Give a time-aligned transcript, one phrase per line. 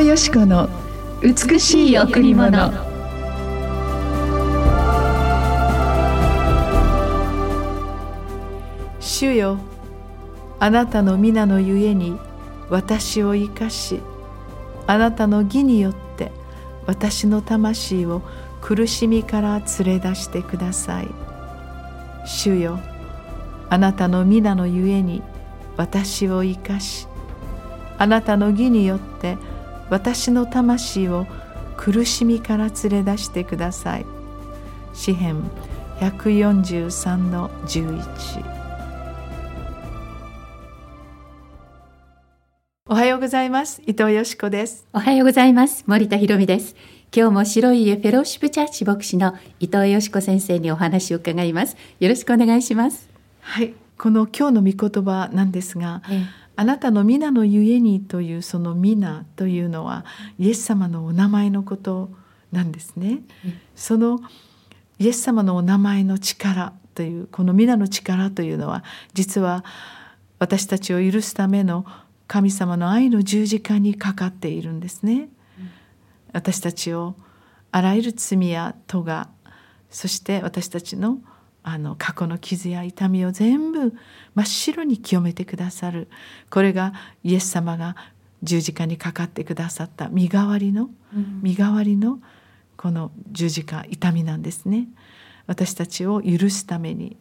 [0.00, 0.70] 藤よし子の
[1.20, 2.72] 美しい贈り物。
[8.98, 9.58] 主よ
[10.58, 12.18] あなたの皆のゆえに
[12.70, 14.00] 私を生かし
[14.86, 16.32] あなたの義によって
[16.86, 18.22] 私の魂を
[18.62, 21.08] 苦しみから連れ出してください。
[22.24, 22.80] 主よ
[23.68, 25.22] あなたの皆のゆえに
[25.76, 27.06] 私を生かし
[27.98, 29.36] あなたの義によって
[29.90, 31.26] 私の魂を
[31.76, 34.06] 苦しみから連れ出してください。
[34.94, 35.42] 詩編
[35.98, 38.60] 143の11
[42.88, 43.82] おはようございます。
[43.86, 44.86] 伊藤よしこです。
[44.92, 45.84] おはようございます。
[45.86, 46.76] 森田博美です。
[47.14, 51.76] 今日も白い家フェローシップチャーチ牧師の伊藤よしこ先生にお話を伺います。
[51.98, 53.08] よろしくお願いします。
[53.40, 53.74] はい。
[53.98, 56.26] この今日の御言葉なんですが、ええ、
[56.60, 60.04] あなたの皆のゆえにというその皆というのは
[60.38, 62.10] イエス様のお名前のこと
[62.52, 64.20] なんですね、え、その
[64.98, 69.64] イエス様のお名前の力というこの皆の力というのは実は
[70.38, 71.86] 私たちを許すための
[72.26, 75.30] 神様の愛の十字架にかかっているんですね。
[76.34, 77.14] 私たちを
[77.72, 79.28] あらゆる罪や咎
[79.88, 81.20] そして私たちの
[81.62, 83.94] あの過去の傷や痛みを全部
[84.34, 86.08] 真っ白に清めてくださる。
[86.50, 87.96] これがイエス様が
[88.42, 90.90] 十字架にかかってくださった身代わりの、
[91.42, 92.20] 身代わりの
[92.76, 94.88] この十字架痛みなんですね。
[95.46, 97.16] 私たちを許すために。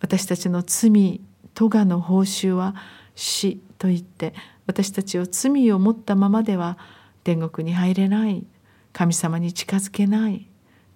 [0.00, 1.20] 私たちの罪
[1.54, 2.76] 咎の報酬は
[3.14, 4.32] 死と言って
[4.66, 6.78] 私たちを罪を持ったままでは
[7.24, 8.46] 天国に入れない。
[8.92, 10.47] 神様に近づけない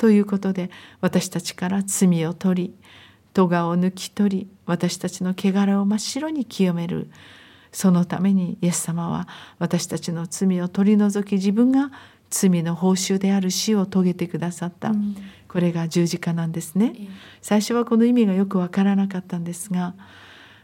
[0.02, 0.68] ということで
[1.00, 2.74] 私たちから罪を取り
[3.34, 7.08] 咎を抜き取り私たちの汚れを真っ白に清める。
[7.70, 9.28] そのためにイエス様は
[9.60, 11.92] 私たちの罪を取り除き自分が
[12.30, 16.94] 罪の報酬である死を遂げてくださった、うん、これが十字架なんですね、
[17.40, 19.94] 最初はこの意味がよくわからなかったんですが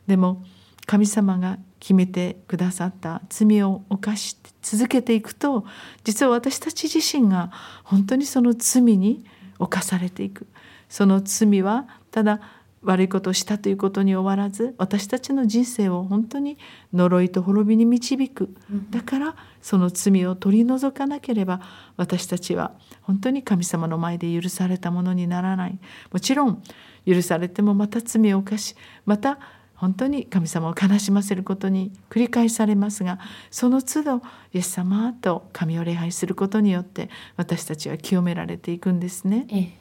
[0.06, 0.44] でも
[0.84, 5.64] 神様が決めてくださった罪を犯し続けていくと
[6.04, 7.50] 実は私たち自身が
[7.84, 9.24] 本当にその罪に
[9.58, 10.46] 侵されていく。
[10.88, 12.40] その罪はただ
[12.82, 16.58] 悪いことをしたということに終わらず私たちの人生を本当に
[16.92, 18.54] 呪いと滅びに導く。
[18.90, 21.60] だからその罪を取り除かなければ
[21.96, 22.72] 私たちは
[23.02, 25.78] 本当に神様の前で許されたものにならない。
[26.12, 26.62] もちろん
[27.06, 29.38] 許されてもまた罪を犯しまた
[29.78, 34.16] 本当に神様を悲しませることに繰り返されますがその都度
[34.52, 39.46] イエス様と神を礼拝することによって私たちは清められていくんですね。
[39.50, 39.72] ええ、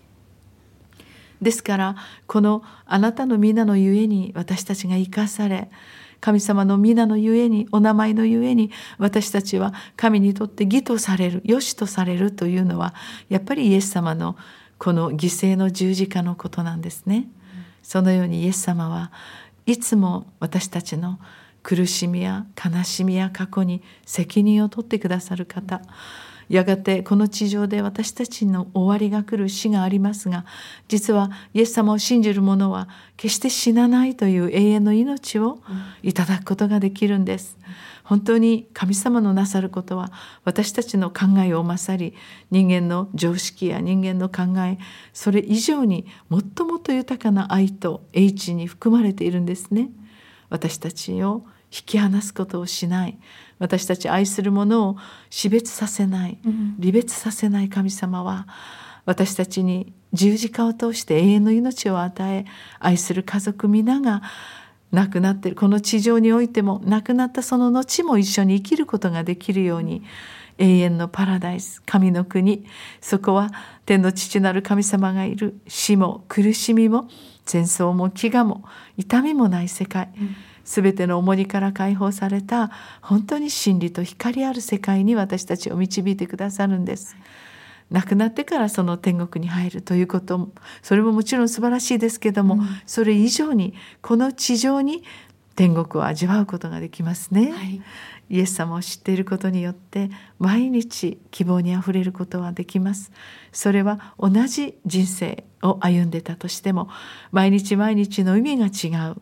[1.41, 1.95] ですから
[2.27, 5.71] このあなたの皆のゆえに私たちが生かされ
[6.19, 12.93] 神様の皆のゆえにお名前のゆえに私たちは神にとって義とされる良しとされるというのは
[13.29, 14.37] やっぱりイエス様の
[14.77, 17.27] この犠牲の十字架のことなんですね。
[17.81, 19.11] そのようにイエス様は
[19.67, 21.19] いつも私たちの
[21.61, 25.81] 苦しみや悲しみや過去に責任を取ってくださる方。
[26.49, 30.45] やがてこの地上で私たちの終わりが来る死がありますが
[30.87, 32.87] 実はイエス様を信じる者は
[33.17, 35.59] 決して死なないという永遠の命を
[36.03, 37.57] いただくことができるんです。
[38.03, 40.13] 本当に神様のなさることは
[40.45, 42.13] 私たちの考えを勝り
[42.51, 44.77] 人間の常識や人間の考え
[45.11, 49.89] それ以上にもっともっと豊かな愛と英知に含まれているんですね。
[50.49, 51.43] 私たちを
[51.77, 53.19] 引き離すことをしない。
[53.59, 54.97] 私たち愛するものを
[55.29, 56.39] 死別させない。
[56.79, 58.47] 離別させない神様は
[59.05, 62.45] 私たちに十字架を通して永遠の命を与え
[62.79, 64.21] 愛する家族皆が
[64.91, 70.03] 亡くなっているこの地上においても亡くなったその後も一緒に生きることができるように
[70.57, 72.65] 永遠のパラダイス神の国
[73.01, 73.51] そこは
[73.85, 75.59] 天の父なる神様がいる。
[75.67, 77.09] 死も苦しみも
[77.45, 78.63] 戦争も飢餓も
[78.97, 80.17] 痛みもない世界、す
[80.81, 82.71] べての重荷から解放された
[83.01, 87.15] 本当に真理と光ある世界に私たちを導いてくださるんです。
[87.89, 90.49] 亡くなってからその天国に入るということも
[90.81, 95.03] それももちろん素晴らしいですけども、うん、それ以上にこの地上に
[95.55, 97.81] 天国を味わうことができますね、はい、
[98.29, 100.09] イエス様を知っていることによって
[100.39, 103.11] 毎日希望にあふれることはできます。
[103.51, 106.89] それは同じ人生を歩んでたとしても
[107.31, 109.15] 毎日毎日の意味が違う、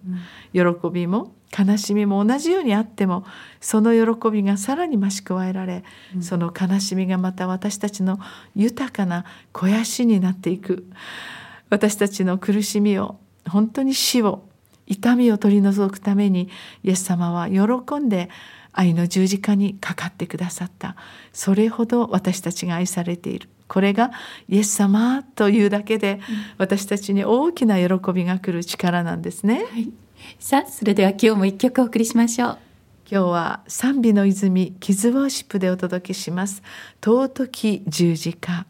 [0.54, 3.26] うん、喜びも悲しみも同じようにあっても
[3.62, 5.84] その喜びがさらに増し加えられ、
[6.16, 8.20] うん、その悲しみがまた私たちの
[8.56, 9.24] 豊かな
[9.54, 10.88] 肥やしになっていく。
[11.70, 14.48] 私たちの苦しみを本当に死を
[14.88, 16.50] 痛みを取り除くために
[16.84, 18.30] イエス様は喜んで
[18.78, 20.96] 愛の十字架にかかってくださった。
[21.34, 23.50] それほど私たちが愛されている。
[23.68, 24.12] これが
[24.48, 26.20] イエス様というだけで
[26.60, 29.92] 私たちに大きな喜びが来る力なんですね、はい、
[30.40, 32.58] さあそれでは今日も一曲お送りしましょう。
[33.10, 36.62] 今日は賛美の泉キズワーシップでお届けします。
[37.04, 38.68] 尊き十字架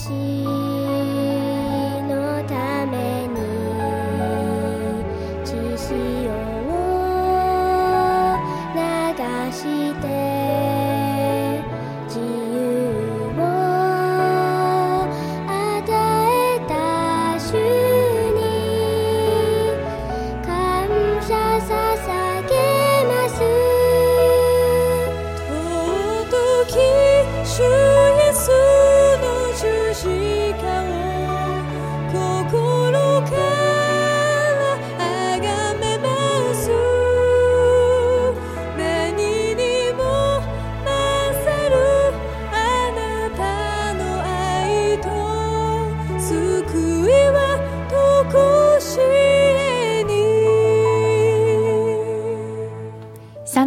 [0.00, 0.49] 心。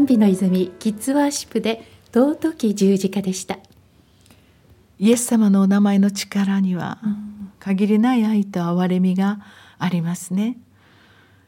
[0.06, 1.84] の泉キッズワーシップで
[2.14, 3.58] 尊き十字架でした。
[5.00, 7.00] イエス様のお名前の力には
[7.60, 9.40] 限りない愛と憐れみが
[9.80, 10.58] ありますね。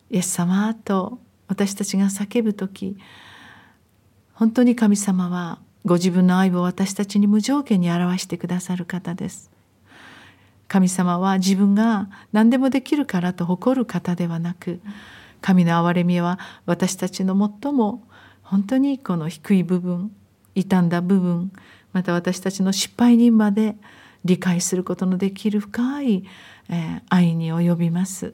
[0.10, 2.98] イエス様と私たちが叫ぶ時
[4.34, 9.52] 本当に神様はご自分の愛を私たちに無条件に表してくださる方です。
[10.68, 14.80] 神様は自分が何でもできるからと誇る方ではなく
[15.42, 18.02] 神の憐れみは私たちの最も
[18.46, 20.12] 本当にこの低い部分
[20.56, 21.52] 傷んだ部分
[21.92, 23.76] また私たちの失敗にまで
[24.24, 26.24] 理解することのできる深い、
[26.70, 28.34] えー、愛に及びます。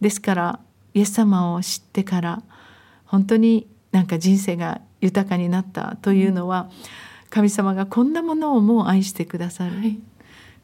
[0.00, 0.60] ですから
[0.94, 2.42] イエス様を知ってから
[3.04, 6.68] 本当になんか人生が豊かになったというのは、
[7.30, 9.98] 神様がこんなものをもう愛してくださる、はい、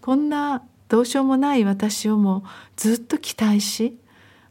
[0.00, 2.44] こんなどうしようもない私をも
[2.76, 3.98] ずっと期待し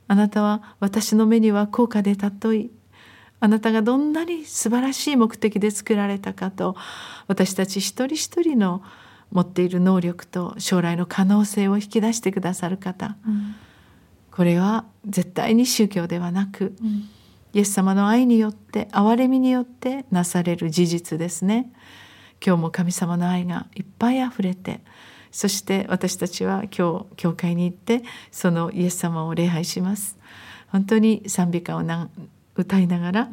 [0.08, 2.72] あなたは私の目には高価で尊い
[3.42, 6.76] あなたがどんなに素晴らしい目的で作られたかと
[7.28, 8.84] 私たち一人一人の
[9.32, 13.56] 持っている能力と将来の可能性を引き出してくださる方、うん、
[14.30, 17.10] これは絶対に宗教ではなく、うん、
[17.54, 21.72] イエス様の愛によって憐れみによってなされる事実ですね。
[22.46, 24.82] 今日も神様の愛がいっぱいあふれて
[25.32, 30.18] そして私たちは今日教会に行ってそのイエス様を礼拝します。
[30.68, 31.84] 本当に賛美歌を
[32.56, 33.30] 歌いながら、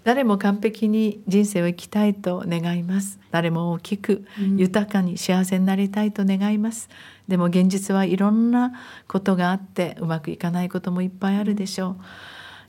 [0.03, 3.19] 誰も完璧に人生を生きたいと願います。
[3.31, 6.89] 誰も大きく豊かに幸せになりたいと願います、
[7.27, 8.71] うん、でも現実はいろんな
[9.07, 11.95] ことがあってうまくいかないこともいっぱいあるでしょう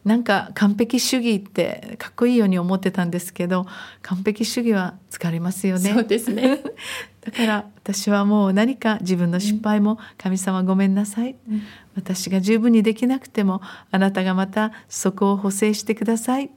[0.05, 3.67] なんか完璧主義ってかっこいいように思ってたんですけど
[4.03, 5.93] 完璧主義は疲れますよね。
[5.93, 6.61] そうですね。
[7.21, 11.63] だから私はもう何か自分の失敗も神様ごめんなさい、うん、
[11.95, 16.51] 私が十分にできなくてもあなたがまたそこを補正してください。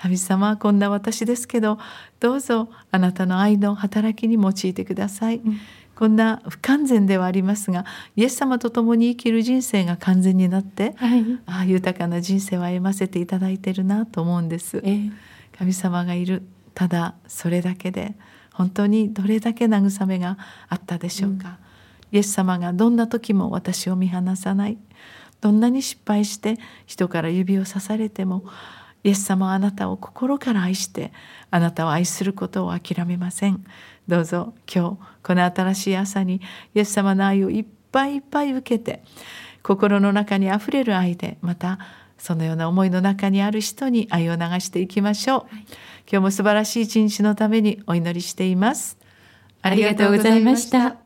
[0.00, 1.78] 神様こんな私ですけど
[2.20, 5.60] どうぞあなたの愛の働きに用いてください、うん
[5.96, 7.84] こんな不完全ではありますが
[8.16, 15.12] イエス様と共に生きる人生が完全になって、はい、ああ豊かな人生を歩ませていただいてるなと思うんです、えー、
[15.56, 16.42] 神様がいる
[16.74, 18.14] ただそれだけで
[18.52, 21.58] 本当にどれだけ慰めがあったでしょうか、
[22.12, 24.78] うん、イエス様がどんな時も私を見放さない。
[25.44, 28.44] どんなに失敗して人から指をさされても
[29.04, 31.12] イエス様はあなたを心から愛して
[31.50, 33.64] あなたを愛することを諦めません。
[34.08, 36.40] どうぞ今日この新しい朝に
[36.74, 39.02] イエス様の愛をいっぱいいっぱい受けて
[39.62, 41.78] 心の中にあふれる愛でまた
[42.18, 45.66] そのような思いの中にある人に愛を流していきましょう、はい、
[46.10, 48.98] 今日も素晴らしい一日のためにお祈りしています。
[49.62, 51.03] ありがとうございました